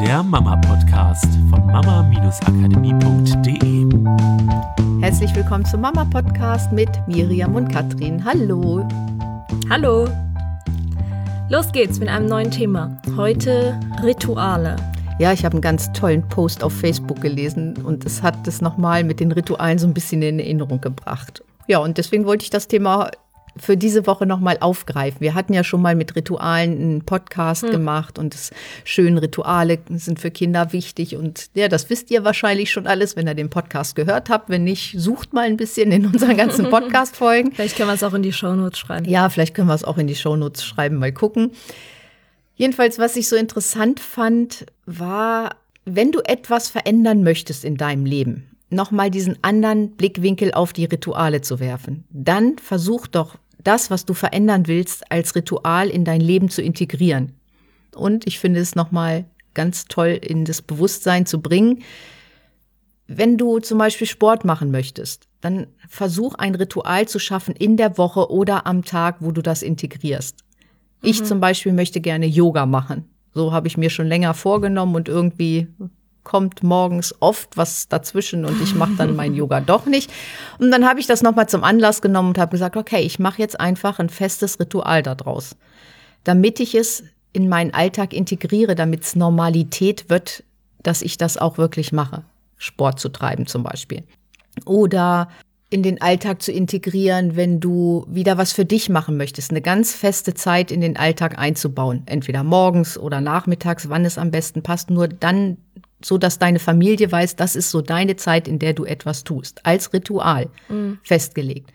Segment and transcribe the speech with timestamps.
[0.00, 3.86] der Mama-Podcast von mama-akademie.de.
[5.00, 8.22] Herzlich willkommen zum Mama-Podcast mit Miriam und Katrin.
[8.22, 8.86] Hallo.
[9.70, 10.06] Hallo.
[11.48, 13.00] Los geht's mit einem neuen Thema.
[13.16, 14.76] Heute Rituale.
[15.18, 19.02] Ja, ich habe einen ganz tollen Post auf Facebook gelesen und es hat das nochmal
[19.02, 21.42] mit den Ritualen so ein bisschen in Erinnerung gebracht.
[21.68, 23.12] Ja, und deswegen wollte ich das Thema
[23.58, 25.20] für diese Woche nochmal aufgreifen.
[25.20, 27.70] Wir hatten ja schon mal mit Ritualen einen Podcast hm.
[27.70, 28.50] gemacht und das
[28.84, 31.16] schönen Rituale sind für Kinder wichtig.
[31.16, 34.48] Und ja, das wisst ihr wahrscheinlich schon alles, wenn ihr den Podcast gehört habt.
[34.48, 37.52] Wenn nicht, sucht mal ein bisschen in unseren ganzen Podcast-Folgen.
[37.52, 39.08] vielleicht können wir es auch in die Shownotes schreiben.
[39.08, 41.52] Ja, vielleicht können wir es auch in die Shownotes schreiben, mal gucken.
[42.56, 48.50] Jedenfalls, was ich so interessant fand, war, wenn du etwas verändern möchtest in deinem Leben,
[48.70, 54.14] nochmal diesen anderen Blickwinkel auf die Rituale zu werfen, dann versuch doch das, was du
[54.14, 57.32] verändern willst, als Ritual in dein Leben zu integrieren.
[57.94, 59.24] Und ich finde es nochmal
[59.54, 61.82] ganz toll in das Bewusstsein zu bringen.
[63.08, 67.98] Wenn du zum Beispiel Sport machen möchtest, dann versuch ein Ritual zu schaffen in der
[67.98, 70.44] Woche oder am Tag, wo du das integrierst.
[71.02, 71.08] Mhm.
[71.08, 73.08] Ich zum Beispiel möchte gerne Yoga machen.
[73.32, 75.68] So habe ich mir schon länger vorgenommen und irgendwie
[76.26, 80.12] kommt morgens oft was dazwischen und ich mache dann mein Yoga doch nicht.
[80.58, 83.40] Und dann habe ich das nochmal zum Anlass genommen und habe gesagt, okay, ich mache
[83.40, 85.54] jetzt einfach ein festes Ritual daraus,
[86.24, 90.42] damit ich es in meinen Alltag integriere, damit es Normalität wird,
[90.82, 92.24] dass ich das auch wirklich mache.
[92.56, 94.02] Sport zu treiben zum Beispiel.
[94.64, 95.28] Oder
[95.70, 99.94] in den Alltag zu integrieren, wenn du wieder was für dich machen möchtest, eine ganz
[99.94, 104.90] feste Zeit in den Alltag einzubauen, entweder morgens oder nachmittags, wann es am besten passt,
[104.90, 105.58] nur dann
[106.02, 109.64] so dass deine Familie weiß, das ist so deine Zeit, in der du etwas tust,
[109.64, 110.98] als Ritual mhm.
[111.02, 111.72] festgelegt.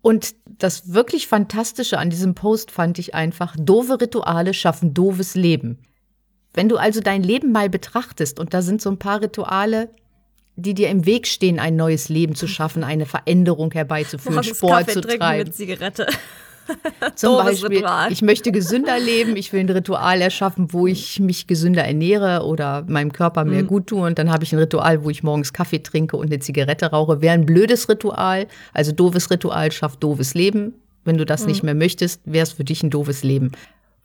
[0.00, 5.78] Und das wirklich Fantastische an diesem Post fand ich einfach, doofe Rituale schaffen doofes Leben.
[6.54, 9.90] Wenn du also dein Leben mal betrachtest und da sind so ein paar Rituale,
[10.56, 14.86] die dir im Weg stehen, ein neues Leben zu schaffen, eine Veränderung herbeizuführen, Morgens Sport
[14.86, 15.48] Kaffee zu treiben.
[15.48, 16.06] Mit Zigarette.
[17.14, 21.84] Zum Beispiel, ich möchte gesünder leben, ich will ein Ritual erschaffen, wo ich mich gesünder
[21.84, 23.66] ernähre oder meinem Körper mehr mhm.
[23.66, 24.06] gut tue.
[24.06, 27.20] Und dann habe ich ein Ritual, wo ich morgens Kaffee trinke und eine Zigarette rauche.
[27.20, 30.74] Wäre ein blödes Ritual, also doofes Ritual schafft doofes Leben.
[31.04, 31.48] Wenn du das mhm.
[31.48, 33.52] nicht mehr möchtest, wäre es für dich ein doofes Leben.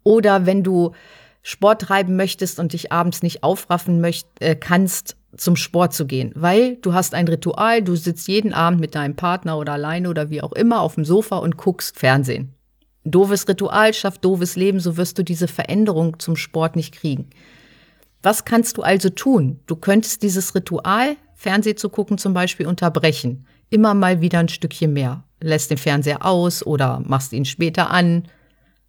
[0.03, 0.93] Oder wenn du
[1.41, 6.31] Sport treiben möchtest und dich abends nicht aufraffen möcht, äh, kannst, zum Sport zu gehen,
[6.35, 10.29] weil du hast ein Ritual, du sitzt jeden Abend mit deinem Partner oder alleine oder
[10.29, 12.53] wie auch immer auf dem Sofa und guckst Fernsehen.
[13.05, 17.29] Doofes Ritual schafft doofes Leben, so wirst du diese Veränderung zum Sport nicht kriegen.
[18.21, 19.59] Was kannst du also tun?
[19.65, 23.45] Du könntest dieses Ritual, Fernsehen zu gucken zum Beispiel, unterbrechen.
[23.69, 25.23] Immer mal wieder ein Stückchen mehr.
[25.41, 28.29] Lässt den Fernseher aus oder machst ihn später an,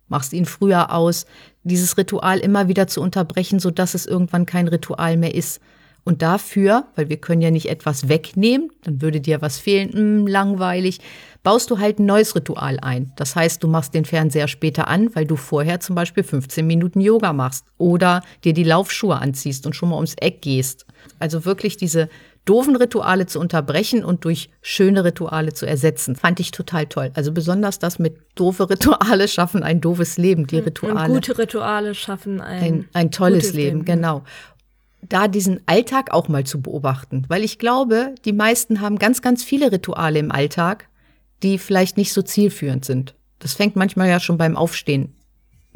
[0.06, 1.26] machst ihn früher aus.
[1.64, 5.60] Dieses Ritual immer wieder zu unterbrechen, sodass es irgendwann kein Ritual mehr ist.
[6.04, 10.26] Und dafür, weil wir können ja nicht etwas wegnehmen, dann würde dir was fehlen, hm,
[10.26, 11.00] langweilig,
[11.42, 13.12] baust du halt ein neues Ritual ein.
[13.16, 17.00] Das heißt, du machst den Fernseher später an, weil du vorher zum Beispiel 15 Minuten
[17.00, 20.86] Yoga machst oder dir die Laufschuhe anziehst und schon mal ums Eck gehst.
[21.18, 22.08] Also wirklich diese
[22.46, 26.14] doofen Rituale zu unterbrechen und durch schöne Rituale zu ersetzen.
[26.14, 27.10] Fand ich total toll.
[27.14, 30.46] Also besonders das mit doofe Rituale schaffen ein doofes Leben.
[30.46, 31.08] Die Rituale.
[31.08, 33.84] Und gute Rituale schaffen ein, ein, ein tolles Leben, Leben.
[33.84, 34.24] Genau
[35.08, 37.24] da diesen Alltag auch mal zu beobachten.
[37.28, 40.88] Weil ich glaube, die meisten haben ganz, ganz viele Rituale im Alltag,
[41.42, 43.14] die vielleicht nicht so zielführend sind.
[43.38, 45.14] Das fängt manchmal ja schon beim Aufstehen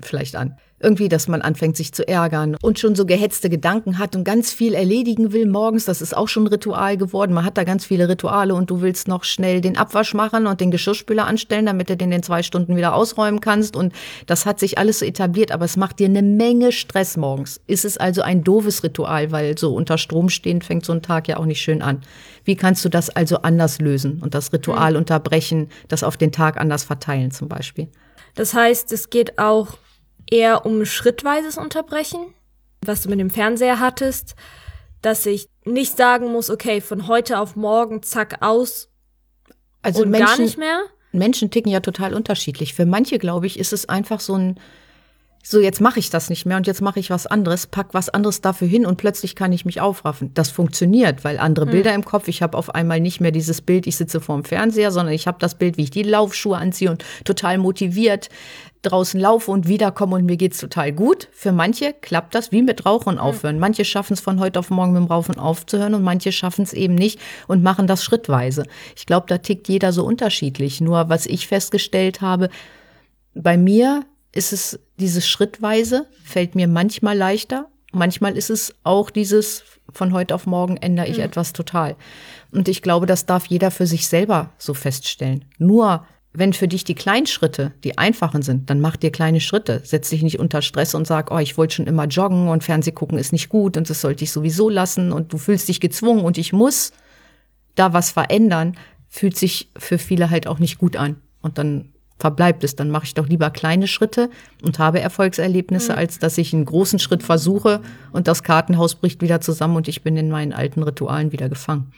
[0.01, 4.15] vielleicht an irgendwie, dass man anfängt, sich zu ärgern und schon so gehetzte Gedanken hat
[4.15, 5.85] und ganz viel erledigen will morgens.
[5.85, 7.33] Das ist auch schon ein Ritual geworden.
[7.33, 10.61] Man hat da ganz viele Rituale und du willst noch schnell den Abwasch machen und
[10.61, 13.75] den Geschirrspüler anstellen, damit du den in zwei Stunden wieder ausräumen kannst.
[13.75, 13.93] Und
[14.27, 17.61] das hat sich alles so etabliert, aber es macht dir eine Menge Stress morgens.
[17.67, 21.29] Ist es also ein doofes Ritual, weil so unter Strom stehen fängt so ein Tag
[21.29, 22.03] ja auch nicht schön an.
[22.45, 24.99] Wie kannst du das also anders lösen und das Ritual mhm.
[24.99, 27.89] unterbrechen, das auf den Tag anders verteilen zum Beispiel?
[28.35, 29.79] Das heißt, es geht auch
[30.31, 32.35] eher um schrittweises Unterbrechen,
[32.81, 34.35] was du mit dem Fernseher hattest,
[35.03, 38.91] dass ich nicht sagen muss, okay, von heute auf morgen, zack, aus
[39.83, 40.81] also und Menschen, gar nicht mehr.
[41.13, 42.75] Menschen ticken ja total unterschiedlich.
[42.75, 44.61] Für manche, glaube ich, ist es einfach so ein,
[45.51, 48.11] so jetzt mache ich das nicht mehr und jetzt mache ich was anderes, pack was
[48.11, 50.31] anderes dafür hin und plötzlich kann ich mich aufraffen.
[50.35, 51.73] Das funktioniert, weil andere hm.
[51.73, 54.91] Bilder im Kopf, ich habe auf einmal nicht mehr dieses Bild, ich sitze vorm Fernseher,
[54.91, 58.29] sondern ich habe das Bild, wie ich die Laufschuhe anziehe und total motiviert
[58.83, 61.29] draußen laufe und wiederkomme und mir geht's total gut.
[61.33, 63.19] Für manche klappt das wie mit Rauchen hm.
[63.19, 63.59] aufhören.
[63.59, 66.75] Manche schaffen es von heute auf morgen mit dem Rauchen aufzuhören und manche schaffen es
[66.75, 68.65] eben nicht und machen das schrittweise.
[68.97, 70.83] Ich glaube, da tickt jeder so unterschiedlich.
[70.83, 72.51] Nur was ich festgestellt habe,
[73.35, 79.63] bei mir ist es dieses schrittweise, fällt mir manchmal leichter, Manchmal ist es auch dieses,
[79.93, 81.25] von heute auf morgen ändere ich mhm.
[81.25, 81.97] etwas total.
[82.51, 85.47] Und ich glaube, das darf jeder für sich selber so feststellen.
[85.59, 89.81] Nur wenn für dich die kleinen Schritte die einfachen sind, dann mach dir kleine Schritte.
[89.85, 92.93] Setz dich nicht unter Stress und sag, oh, ich wollte schon immer joggen und Fernseh
[92.93, 96.25] gucken ist nicht gut und das sollte ich sowieso lassen und du fühlst dich gezwungen
[96.25, 96.93] und ich muss
[97.75, 98.77] da was verändern,
[99.09, 101.17] fühlt sich für viele halt auch nicht gut an.
[101.41, 102.77] Und dann verbleibt es.
[102.77, 104.31] Dann mache ich doch lieber kleine Schritte
[104.63, 105.99] und habe Erfolgserlebnisse, mhm.
[105.99, 107.81] als dass ich einen großen Schritt versuche
[108.13, 111.93] und das Kartenhaus bricht wieder zusammen und ich bin in meinen alten Ritualen wieder gefangen.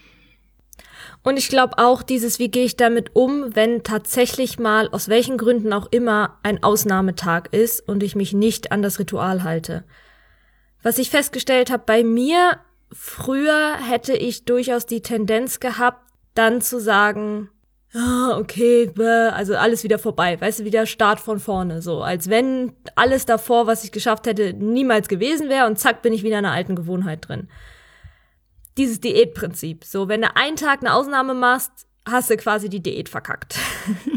[1.23, 5.37] Und ich glaube auch dieses, wie gehe ich damit um, wenn tatsächlich mal, aus welchen
[5.37, 9.85] Gründen auch immer, ein Ausnahmetag ist und ich mich nicht an das Ritual halte.
[10.83, 12.59] Was ich festgestellt habe bei mir,
[12.91, 17.51] früher hätte ich durchaus die Tendenz gehabt, dann zu sagen,
[17.95, 18.91] ah, okay,
[19.33, 23.67] also alles wieder vorbei, weißt du, wieder Start von vorne, so, als wenn alles davor,
[23.67, 26.77] was ich geschafft hätte, niemals gewesen wäre und zack, bin ich wieder in einer alten
[26.77, 27.49] Gewohnheit drin.
[28.77, 33.09] Dieses Diätprinzip, so, wenn du einen Tag eine Ausnahme machst, hast du quasi die Diät
[33.09, 33.59] verkackt.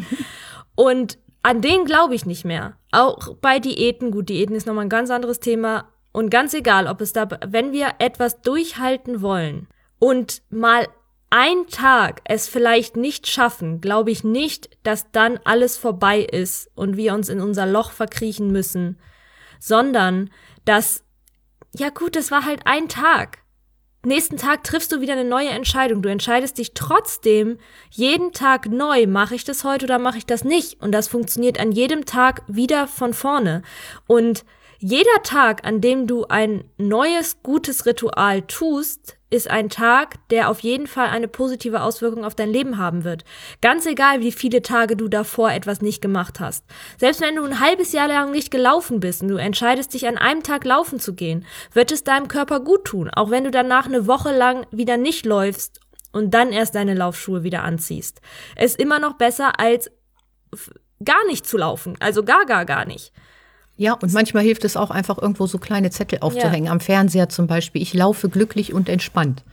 [0.75, 2.77] und an den glaube ich nicht mehr.
[2.91, 5.89] Auch bei Diäten, gut, Diäten ist nochmal ein ganz anderes Thema.
[6.13, 9.67] Und ganz egal, ob es da, wenn wir etwas durchhalten wollen
[9.99, 10.87] und mal
[11.35, 16.95] ein Tag es vielleicht nicht schaffen, glaube ich nicht, dass dann alles vorbei ist und
[16.95, 18.99] wir uns in unser Loch verkriechen müssen,
[19.59, 20.29] sondern
[20.63, 21.03] dass,
[21.75, 23.39] ja gut, es war halt ein Tag.
[24.05, 26.03] Nächsten Tag triffst du wieder eine neue Entscheidung.
[26.03, 27.57] Du entscheidest dich trotzdem
[27.89, 30.83] jeden Tag neu, mache ich das heute oder mache ich das nicht?
[30.83, 33.63] Und das funktioniert an jedem Tag wieder von vorne.
[34.05, 34.45] Und
[34.83, 40.59] jeder Tag, an dem du ein neues, gutes Ritual tust, ist ein Tag, der auf
[40.59, 43.23] jeden Fall eine positive Auswirkung auf dein Leben haben wird.
[43.61, 46.65] Ganz egal, wie viele Tage du davor etwas nicht gemacht hast.
[46.97, 50.17] Selbst wenn du ein halbes Jahr lang nicht gelaufen bist und du entscheidest dich an
[50.17, 53.85] einem Tag laufen zu gehen, wird es deinem Körper gut tun, auch wenn du danach
[53.85, 55.79] eine Woche lang wieder nicht läufst
[56.11, 58.19] und dann erst deine Laufschuhe wieder anziehst.
[58.57, 59.89] Es ist immer noch besser als
[61.05, 63.13] gar nicht zu laufen, also gar, gar, gar nicht.
[63.75, 66.71] Ja, und manchmal hilft es auch einfach irgendwo so kleine Zettel aufzuhängen, ja.
[66.71, 67.81] am Fernseher zum Beispiel.
[67.81, 69.43] Ich laufe glücklich und entspannt.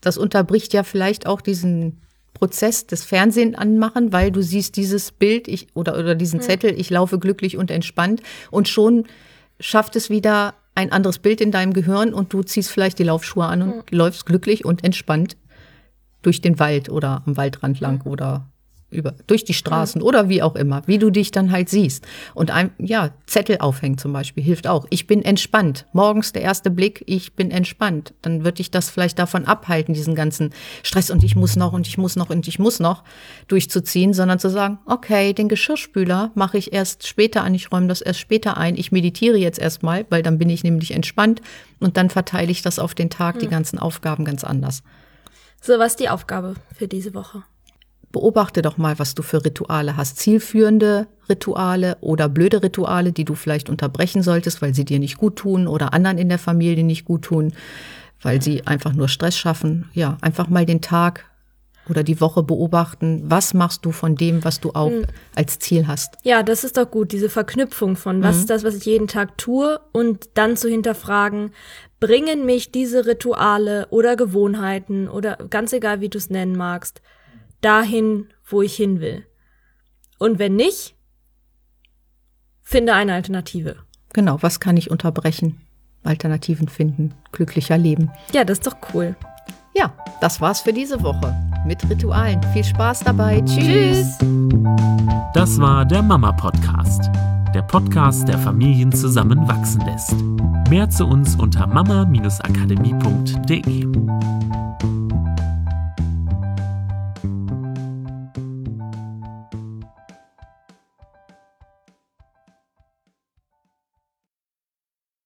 [0.00, 2.00] Das unterbricht ja vielleicht auch diesen
[2.32, 6.88] Prozess des Fernsehen anmachen, weil du siehst dieses Bild ich, oder, oder diesen Zettel, ich
[6.88, 9.04] laufe glücklich und entspannt und schon
[9.58, 13.44] schafft es wieder ein anderes Bild in deinem Gehirn und du ziehst vielleicht die Laufschuhe
[13.44, 13.98] an und mhm.
[13.98, 15.36] läufst glücklich und entspannt
[16.22, 18.10] durch den Wald oder am Waldrand lang mhm.
[18.10, 18.49] oder
[18.90, 20.06] über, durch die Straßen ja.
[20.06, 22.06] oder wie auch immer, wie du dich dann halt siehst.
[22.34, 24.86] Und ein, ja, Zettel aufhängen zum Beispiel hilft auch.
[24.90, 25.86] Ich bin entspannt.
[25.92, 28.14] Morgens der erste Blick, ich bin entspannt.
[28.22, 30.50] Dann wird dich das vielleicht davon abhalten, diesen ganzen
[30.82, 33.04] Stress und ich muss noch und ich muss noch und ich muss noch
[33.48, 38.00] durchzuziehen, sondern zu sagen, okay, den Geschirrspüler mache ich erst später an, ich räume das
[38.00, 41.40] erst später ein, ich meditiere jetzt erstmal, weil dann bin ich nämlich entspannt
[41.78, 43.40] und dann verteile ich das auf den Tag, mhm.
[43.40, 44.82] die ganzen Aufgaben ganz anders.
[45.60, 47.42] So, was ist die Aufgabe für diese Woche?
[48.12, 50.18] Beobachte doch mal, was du für Rituale hast.
[50.18, 55.36] Zielführende Rituale oder blöde Rituale, die du vielleicht unterbrechen solltest, weil sie dir nicht gut
[55.36, 57.52] tun oder anderen in der Familie nicht gut tun,
[58.20, 59.88] weil sie einfach nur Stress schaffen.
[59.94, 61.30] Ja, einfach mal den Tag
[61.88, 65.06] oder die Woche beobachten, was machst du von dem, was du auch mhm.
[65.34, 66.14] als Ziel hast.
[66.22, 68.40] Ja, das ist doch gut, diese Verknüpfung von was mhm.
[68.40, 71.52] ist das, was ich jeden Tag tue und dann zu hinterfragen,
[71.98, 77.02] bringen mich diese Rituale oder Gewohnheiten oder ganz egal, wie du es nennen magst,
[77.60, 79.26] dahin, wo ich hin will.
[80.18, 80.96] Und wenn nicht,
[82.62, 83.76] finde eine Alternative.
[84.12, 85.60] Genau, was kann ich unterbrechen?
[86.02, 88.10] Alternativen finden, glücklicher leben.
[88.32, 89.16] Ja, das ist doch cool.
[89.74, 91.34] Ja, das war's für diese Woche
[91.66, 92.42] mit Ritualen.
[92.52, 93.40] Viel Spaß dabei.
[93.42, 94.18] Tschüss.
[95.34, 97.10] Das war der Mama Podcast.
[97.54, 100.16] Der Podcast, der Familien zusammenwachsen lässt.
[100.68, 103.86] Mehr zu uns unter mama-akademie.de.